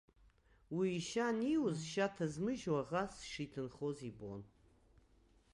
[0.75, 4.41] Уи ишьа аниуз зшьа ҭазмыжьуаз аӷа сшиҭынхоз ибон.